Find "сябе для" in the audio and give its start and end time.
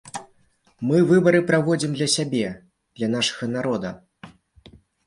2.17-3.07